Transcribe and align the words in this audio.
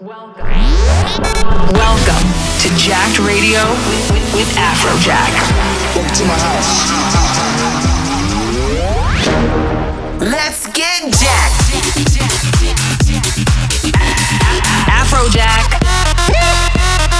Welcome. 0.00 0.42
Welcome 1.72 2.26
to 2.58 2.68
Jacked 2.76 3.20
Radio 3.20 3.62
with, 3.86 4.10
with, 4.10 4.34
with 4.34 4.50
Afrojack. 4.56 5.30
Let's 10.18 10.66
get 10.72 11.12
jacked. 11.14 11.70
Afrojack. 14.90 15.78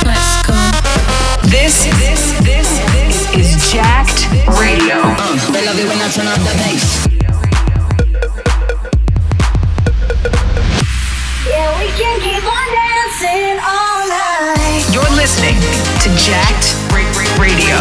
Let's 0.04 0.42
go. 0.42 1.48
This, 1.48 1.84
this, 1.84 2.32
this, 2.40 2.78
this 2.90 3.36
is 3.36 3.72
Jacked 3.72 4.28
Radio. 4.58 4.96
Uh, 4.96 5.38
love 5.64 5.78
it 5.78 5.86
when 5.86 6.00
I 6.02 6.10
turn 6.10 6.26
up 6.26 6.38
the 6.40 6.54
bass. 6.58 7.03
Can 11.84 12.18
keep 12.20 12.44
on 12.44 12.68
dancing 12.72 13.58
all 13.62 14.08
night. 14.08 14.84
You're 14.92 15.02
listening 15.14 15.54
to 16.00 16.08
Jacked 16.16 16.74
Break 16.90 17.06
Break 17.14 17.30
Radio. 17.38 17.76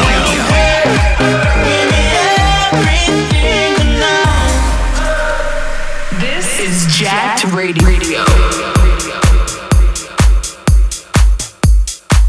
This 6.20 6.60
is 6.60 6.96
Jacked 6.96 7.46
Radio. 7.54 8.24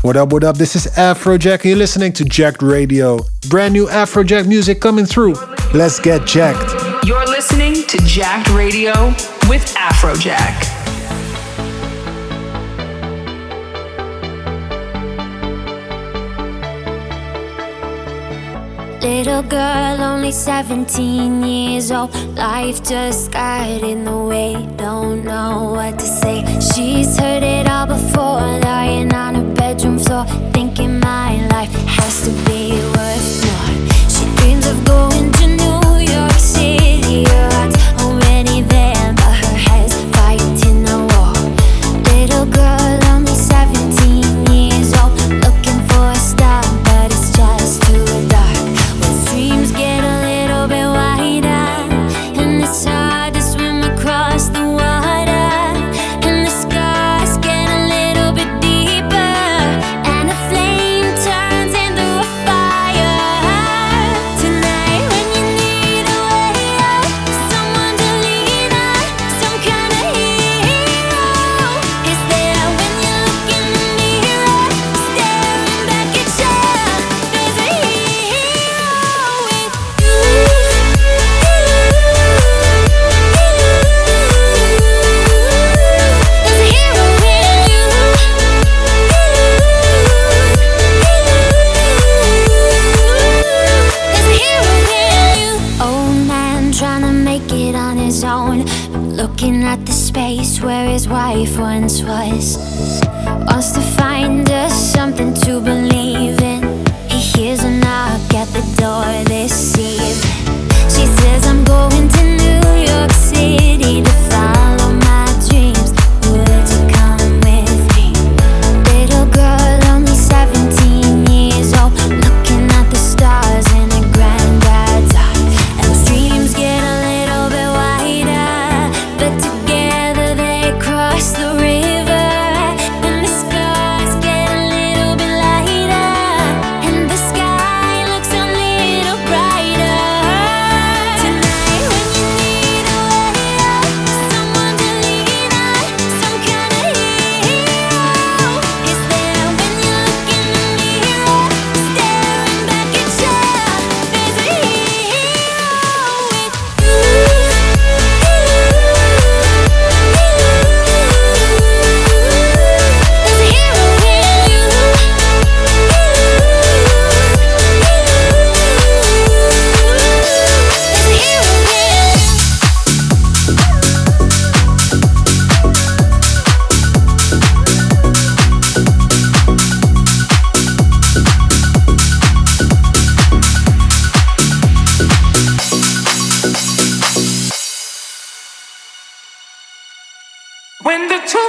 What 0.03 0.17
up, 0.17 0.33
what 0.33 0.45
up? 0.45 0.57
This 0.57 0.77
is 0.77 0.87
Afrojack. 0.97 1.65
You're 1.65 1.77
listening 1.77 2.13
to 2.15 2.25
Jacked 2.25 2.63
Radio. 2.63 3.19
Brand 3.51 3.75
new 3.75 3.87
Afrojack 3.89 4.47
music 4.47 4.81
coming 4.81 5.07
through. 5.07 5.35
Let's 5.75 5.99
get 6.01 6.27
jacked. 6.27 6.73
You're 7.05 7.27
listening 7.27 7.75
to 7.89 7.99
Jacked 8.07 8.49
Radio 8.51 9.09
with 9.49 9.65
Afrojack. 9.75 10.74
Little 19.05 19.43
girl, 19.43 20.01
only 20.01 20.33
17 20.33 21.45
years 21.45 21.93
old. 21.93 22.15
Life 22.37 22.83
just 22.83 23.33
got 23.33 23.83
in 23.83 24.07
the 24.07 24.17
way, 24.17 24.55
don't 24.77 25.27
know 25.27 25.75
what 25.75 25.99
to 25.99 26.07
say. 26.07 26.43
She's 26.59 27.19
heard 27.19 27.43
it 27.43 27.69
all 27.69 27.87
before, 27.87 28.41
lying 28.65 29.13
on 29.13 29.35
her 29.35 29.55
bedroom 29.55 29.99
floor, 29.99 30.25
thinking 30.55 31.01
my 31.01 31.47
life 31.49 31.71
has 31.87 32.23
to 32.25 32.31
be 32.49 32.71
worth 32.97 33.45
more. 33.45 33.69
She 34.09 34.25
dreams 34.37 34.67
of 34.67 34.83
going 34.87 35.31
to 35.33 35.47
New 35.49 35.99
York 36.15 36.39
City 36.39 37.27
or 37.27 37.74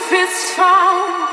if 0.05 0.11
it's 0.11 0.51
found. 0.51 1.24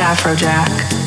Afrojack. 0.00 0.99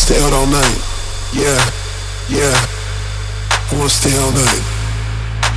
stay 0.00 0.16
out 0.24 0.32
all 0.32 0.46
night. 0.46 0.78
Yeah, 1.32 1.60
yeah. 2.28 2.56
I 3.70 3.76
wanna 3.76 3.90
stay 3.90 4.16
all 4.16 4.32
night. 4.32 4.62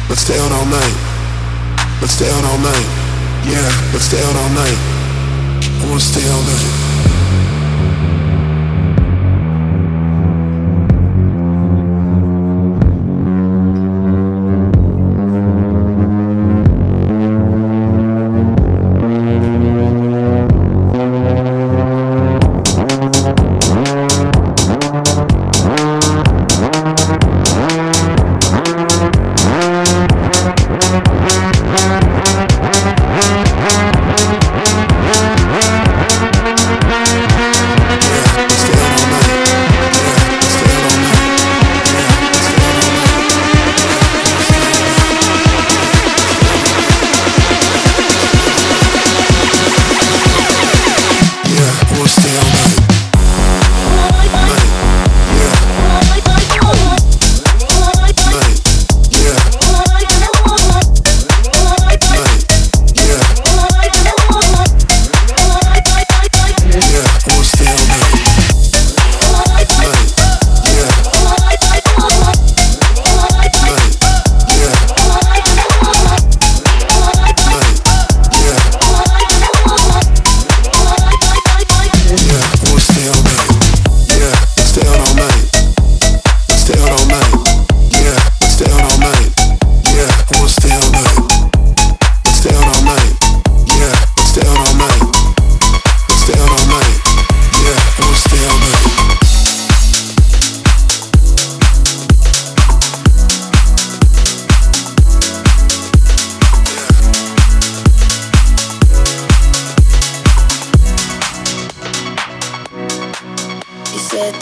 Let's 0.09 0.21
stay 0.21 0.38
out 0.38 0.51
all 0.51 0.65
night. 0.65 0.95
Let's 2.01 2.13
stay 2.13 2.29
out 2.29 2.43
all 2.43 2.59
night. 2.59 2.88
Yeah, 3.47 3.69
let's 3.93 4.05
stay 4.05 4.19
out 4.19 4.35
all 4.35 4.50
night. 4.50 4.79
I 5.81 5.85
wanna 5.88 6.00
stay 6.00 6.27
all 6.29 6.43
night. 6.43 6.92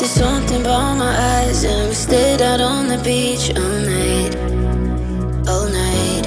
There's 0.02 0.14
something 0.14 0.62
about 0.62 0.98
my 0.98 1.14
eyes, 1.16 1.64
and 1.64 1.90
we 1.90 1.94
stayed 1.94 2.42
out 2.42 2.60
on 2.60 2.88
the 2.88 2.98
beach 3.04 3.54
all 3.56 3.80
night, 3.86 4.34
all 5.48 5.70
night. 5.70 6.26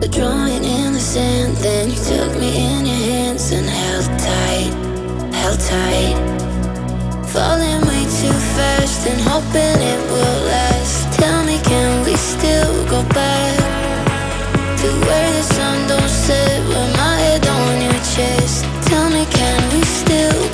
The 0.00 0.08
drawing 0.08 0.64
in 0.64 0.94
the 0.94 0.98
sand, 0.98 1.58
then 1.58 1.90
you 1.90 1.96
took 1.96 2.32
me 2.40 2.56
in 2.56 2.86
your 2.86 3.02
hands 3.12 3.52
and 3.52 3.68
held 3.68 4.06
tight, 4.18 4.72
held 5.34 5.60
tight. 5.60 6.16
Falling 7.28 7.82
way 7.84 8.04
too 8.16 8.38
fast 8.56 9.06
and 9.06 9.20
hoping 9.20 9.76
it 9.92 10.00
will 10.10 10.40
last. 10.48 11.12
Tell 11.20 11.44
me, 11.44 11.58
can 11.58 12.02
we 12.06 12.16
still 12.16 12.72
go 12.88 13.02
back 13.12 13.58
to 14.80 14.88
where 15.04 15.32
the 15.36 15.42
sun 15.42 15.86
don't 15.86 16.08
set, 16.08 16.66
where 16.66 16.96
my 16.96 17.14
head 17.14 17.46
on 17.46 17.82
your 17.82 18.00
chest? 18.16 18.64
Tell 18.88 19.10
me, 19.10 19.26
can 19.26 19.60
we 19.74 19.84
still? 19.84 20.51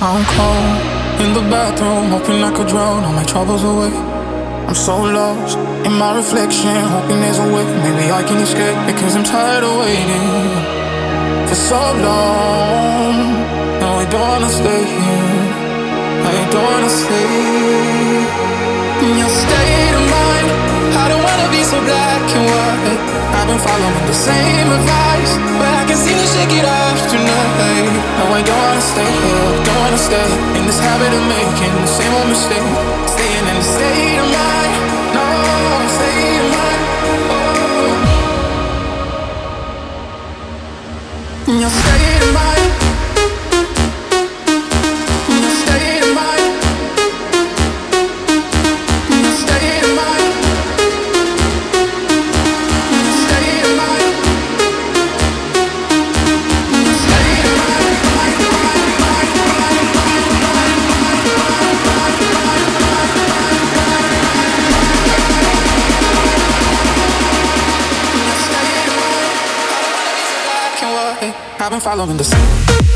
I'm 0.00 0.24
cold 0.34 1.22
In 1.22 1.32
the 1.34 1.44
bathroom, 1.48 2.10
hoping 2.10 2.42
I 2.42 2.50
could 2.56 2.66
drown 2.66 3.04
all 3.04 3.12
my 3.12 3.24
troubles 3.24 3.62
away. 3.62 3.94
I'm 4.66 4.74
so 4.74 4.96
lost 4.96 5.56
in 5.86 5.92
my 5.92 6.16
reflection, 6.16 6.74
hoping 6.94 7.20
there's 7.20 7.38
a 7.38 7.46
way. 7.54 7.64
Maybe 7.84 8.10
I 8.10 8.22
can 8.22 8.38
escape 8.42 8.78
because 8.86 9.14
I'm 9.14 9.24
tired 9.24 9.62
of 9.62 9.78
waiting 9.78 11.46
For 11.48 11.54
so 11.54 11.80
long. 12.06 13.14
No, 13.80 13.88
I 14.02 14.06
don't 14.10 14.20
wanna 14.20 14.50
stay 14.50 14.82
here. 14.84 15.34
I 16.26 16.48
don't 16.50 16.64
wanna 16.64 16.90
stay 16.90 17.30
In 19.04 19.18
your 19.18 19.28
state 19.28 19.94
of 19.94 20.10
mind 20.10 20.23
wanna 21.24 21.48
be 21.48 21.62
so 21.64 21.80
black 21.80 22.22
and 22.36 22.44
white. 22.52 23.00
I've 23.36 23.48
been 23.48 23.58
following 23.58 24.06
the 24.06 24.18
same 24.28 24.68
advice, 24.78 25.32
but 25.58 25.70
I 25.80 25.82
can 25.88 25.96
seem 25.96 26.16
to 26.20 26.28
shake 26.34 26.52
it 26.60 26.66
off 26.68 26.98
tonight. 27.08 27.88
No, 28.18 28.24
I 28.38 28.42
don't 28.48 28.60
wanna 28.66 28.84
stay 28.92 29.10
here, 29.24 29.48
don't 29.66 29.80
wanna 29.84 30.00
stay 30.08 30.28
in 30.56 30.62
this 30.68 30.80
habit 30.80 31.12
of 31.18 31.24
making 31.36 31.74
the 31.80 31.90
same 31.98 32.12
old 32.18 32.28
mistake, 32.28 32.68
staying 33.14 33.46
in 33.50 33.56
the 33.56 33.66
state 33.76 34.18
of 34.22 34.28
mind. 34.38 34.82
No, 35.16 35.24
state 35.96 36.40
of 36.44 36.48
mind. 36.56 36.82
Oh. 37.32 37.94
State 41.68 42.22
of 42.22 42.32
mind. 42.34 42.53
Been 72.06 72.18
the 72.18 72.24
sun. 72.24 72.93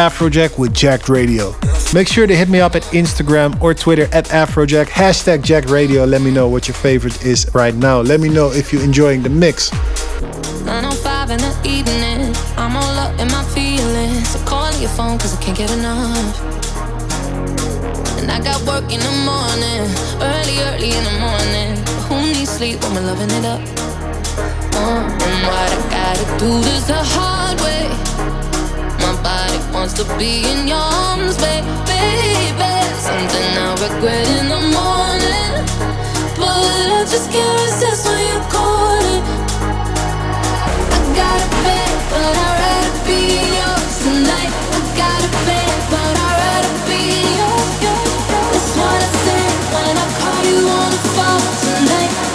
Afrojack 0.00 0.58
with 0.58 0.72
Jacked 0.72 1.10
Radio. 1.10 1.54
Make 1.92 2.08
sure 2.08 2.26
to 2.26 2.34
hit 2.34 2.48
me 2.48 2.58
up 2.58 2.74
at 2.74 2.84
Instagram 2.84 3.60
or 3.60 3.74
Twitter 3.74 4.04
at 4.12 4.24
Afrojack, 4.32 4.86
hashtag 4.86 5.42
Jacked 5.42 5.68
Radio. 5.68 6.06
Let 6.06 6.22
me 6.22 6.30
know 6.30 6.48
what 6.48 6.66
your 6.68 6.74
favorite 6.74 7.22
is 7.22 7.54
right 7.54 7.74
now. 7.74 8.00
Let 8.00 8.18
me 8.20 8.30
know 8.30 8.50
if 8.50 8.72
you're 8.72 8.82
enjoying 8.82 9.22
the 9.22 9.28
mix. 9.28 9.70
905 10.64 11.30
in 11.32 11.38
the 11.38 11.52
evening. 11.64 12.34
I'm 12.56 12.78
all 12.78 12.96
up 12.96 13.12
in 13.20 13.28
my 13.28 13.44
feelings. 13.52 14.30
So 14.30 14.38
call 14.46 14.72
your 14.80 14.88
phone 14.88 15.18
cause 15.18 15.36
I 15.36 15.42
can't 15.42 15.58
get 15.58 15.70
enough. 15.70 16.40
And 18.16 18.30
I 18.30 18.40
got 18.42 18.56
work 18.64 18.90
in 18.90 19.00
the 19.00 19.16
morning, 19.28 19.84
early, 20.16 20.56
early 20.64 20.96
in 20.96 21.04
the 21.04 21.16
morning. 21.20 21.76
Who 22.08 22.16
needs 22.32 22.48
sleep 22.48 22.80
when 22.84 22.94
we're 22.94 23.06
loving 23.12 23.28
it 23.28 23.44
up? 23.44 23.60
Uh, 24.80 25.26
and 25.28 25.38
what 25.44 25.68
I 25.68 25.80
gotta 25.92 26.38
do 26.38 26.58
this 26.62 26.86
the 26.86 26.96
hard 26.96 27.60
way. 27.60 28.29
Wants 29.72 29.94
to 29.94 30.04
be 30.18 30.42
in 30.42 30.66
your 30.66 30.76
arms, 30.76 31.36
baby, 31.38 31.66
baby. 31.86 32.72
Something 32.98 33.50
I 33.56 33.70
regret 33.80 34.26
in 34.38 34.48
the 34.48 34.60
morning. 34.76 35.64
But 36.36 36.90
I 36.98 37.06
just 37.08 37.30
can't 37.30 37.54
resist 37.62 38.04
when 38.04 38.20
you 38.30 38.40
call 38.50 38.98
it. 39.14 39.24
I 40.90 41.00
got 41.14 41.38
a 41.38 41.48
bed, 41.62 41.92
but 42.10 42.34
I'd 42.34 42.56
rather 42.60 42.94
be 43.06 43.20
yours 43.56 43.94
tonight. 44.04 44.50
I 44.50 44.80
got 44.98 45.20
a 45.22 45.30
bed, 45.46 45.76
but 45.88 46.14
I'd 46.18 46.36
rather 46.42 46.76
be 46.90 47.02
yours. 47.38 47.70
That's 48.26 48.70
what 48.74 49.00
I 49.00 49.10
said 49.22 49.54
when 49.70 49.94
I 49.96 50.06
call 50.18 50.42
you 50.50 50.60
on 50.66 50.90
the 50.90 51.02
phone 51.14 51.46
tonight. 51.62 52.29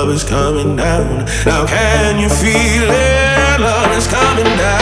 love 0.00 0.14
is 0.14 0.24
coming 0.24 0.76
down. 0.76 1.26
Now 1.44 1.66
can 1.66 2.18
you 2.18 2.30
feel 2.30 2.88
it? 2.88 3.60
Love 3.60 3.92
is 3.98 4.06
coming 4.06 4.46
down. 4.56 4.79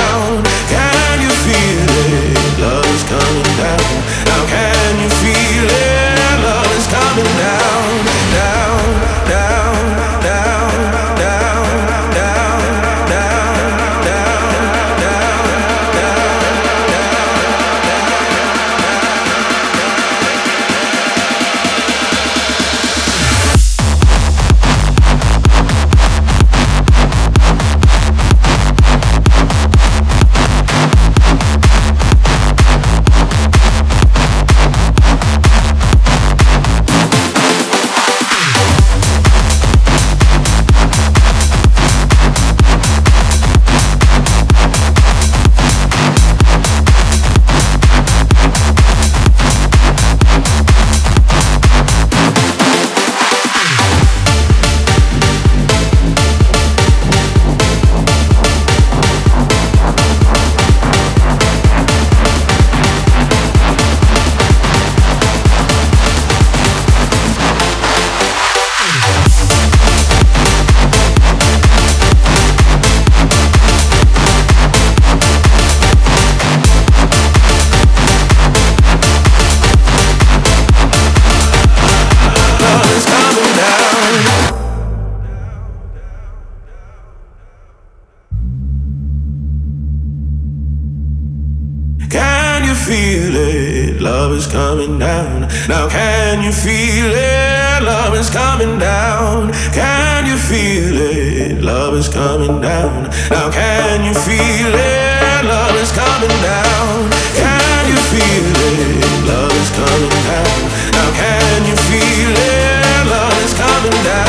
Feel 92.88 93.36
it? 93.36 94.00
Love 94.00 94.32
is 94.32 94.46
coming 94.46 94.98
down. 94.98 95.42
Now 95.68 95.88
can 95.88 96.42
you 96.42 96.52
feel 96.52 97.12
it? 97.12 97.82
Love 97.82 98.14
is 98.14 98.30
coming 98.30 98.78
down. 98.78 99.52
Can 99.72 100.24
you 100.26 100.38
feel 100.38 100.96
it? 100.96 101.60
Love 101.62 101.94
is 101.94 102.08
coming 102.08 102.62
down. 102.62 103.10
Now 103.30 103.50
can 103.50 104.04
you 104.04 104.14
feel 104.14 104.72
it? 104.72 105.44
Love 105.44 105.76
is 105.76 105.92
coming 105.92 106.36
down. 106.40 107.10
Can 107.36 107.84
you 107.92 108.00
feel 108.12 108.56
it? 108.70 109.28
Love 109.28 109.52
is 109.52 109.70
coming 109.80 110.16
down. 110.30 110.60
Now 110.96 111.10
can 111.20 111.60
you 111.68 111.76
feel 111.88 112.32
it? 112.32 113.10
Love 113.12 113.38
is 113.44 113.52
coming 113.52 114.04
down. 114.04 114.27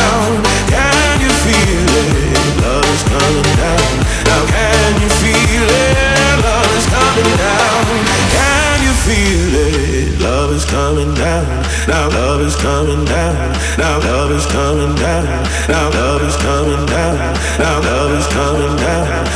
Is 12.50 12.56
coming 12.56 13.06
down. 13.06 13.36
Now 13.78 14.00
love 14.00 14.32
is 14.32 14.45
coming 14.47 14.95
down. 14.95 15.26
Now 15.70 15.89
love 15.89 16.22
is 16.24 16.36
coming 16.38 16.84
down. 16.88 17.18
Now 17.60 17.80
love 17.80 18.12
is 18.20 18.28
coming 18.28 18.76
down. 18.78 19.29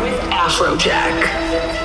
with 0.00 0.18
Afrojack. 0.30 1.83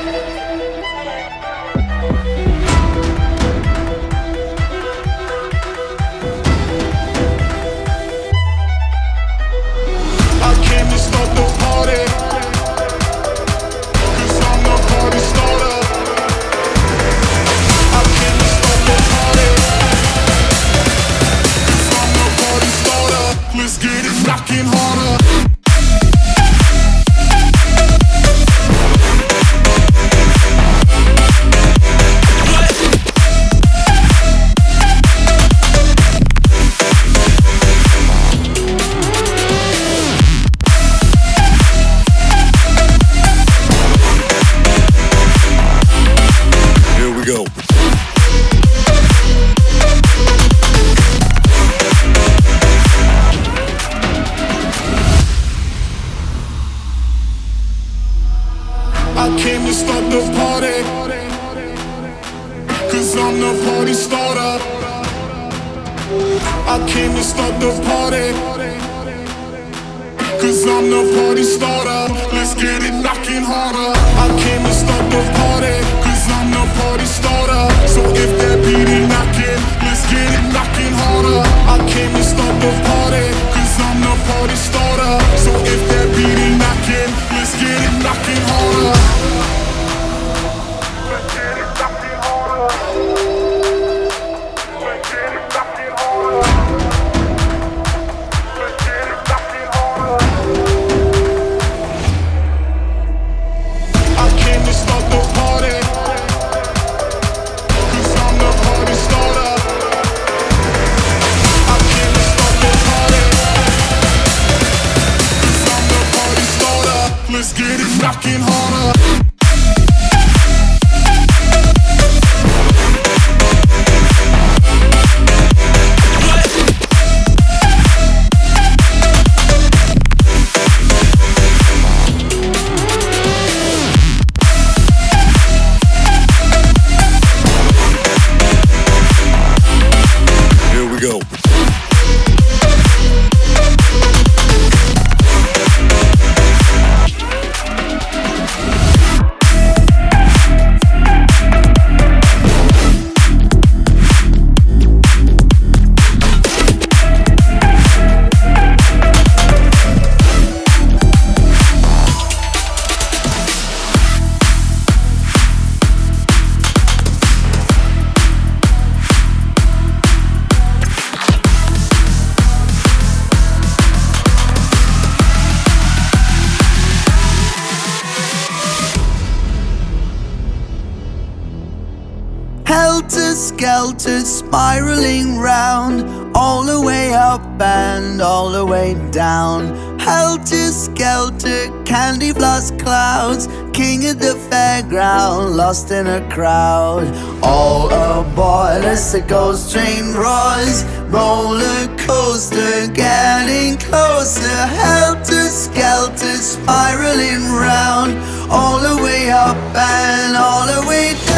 down. 189.12 189.97
Helter 189.99 190.72
skelter, 190.72 191.72
candy 191.84 192.32
floss 192.32 192.72
clouds. 192.72 193.47
King 193.74 194.05
of 194.10 194.20
the 194.20 194.36
fairground, 194.49 195.55
lost 195.55 195.91
in 195.91 196.07
a 196.07 196.22
crowd. 196.30 197.07
All 197.43 197.88
aboard 197.88 198.84
as 198.84 199.12
the 199.12 199.22
ghost 199.22 199.72
train 199.72 200.14
roars. 200.14 200.84
Roller 201.10 201.88
coaster, 201.97 202.88
getting 202.93 203.78
closer. 203.78 204.60
Helter 204.84 205.47
skelter, 205.49 206.36
spiraling 206.38 207.43
round. 207.53 208.18
All 208.51 208.80
the 208.80 209.01
way 209.03 209.30
up 209.30 209.57
and 209.76 210.36
all 210.36 210.66
the 210.66 210.88
way 210.88 211.14
down. 211.14 211.28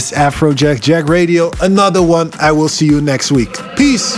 This 0.00 0.12
is 0.12 0.18
Afrojack 0.18 0.80
Jacked 0.80 1.10
Radio, 1.10 1.50
another 1.60 2.02
one. 2.02 2.30
I 2.40 2.52
will 2.52 2.70
see 2.70 2.86
you 2.86 3.02
next 3.02 3.30
week. 3.30 3.54
Peace. 3.76 4.16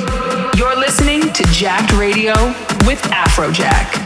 You're 0.57 0.77
listening 0.77 1.33
to 1.33 1.43
Jacked 1.51 1.93
Radio 1.95 2.35
with 2.87 3.03
Afrojack. 3.11 4.02